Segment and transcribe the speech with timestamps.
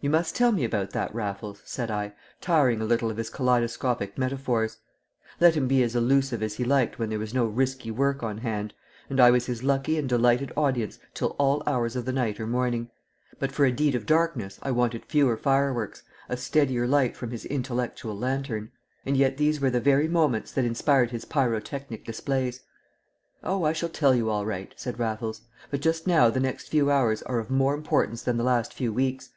[0.00, 4.16] "You must tell me about that, Raffles," said I, tiring a little of his kaleidoscopic
[4.16, 4.78] metaphors.
[5.40, 8.38] Let him be as allusive as he liked when there was no risky work on
[8.38, 8.72] hand,
[9.10, 12.46] and I was his lucky and delighted audience till all hours of the night or
[12.46, 12.88] morning.
[13.40, 17.44] But for a deed of darkness I wanted fewer fireworks, a steadier light from his
[17.44, 18.70] intellectual lantern.
[19.04, 22.62] And yet these were the very moments that inspired his pyrotechnic displays.
[23.42, 25.42] "Oh, I shall tell you all right," said Raffles.
[25.70, 28.92] "But just now the next few hours are of more importance than the last few
[28.94, 29.30] weeks.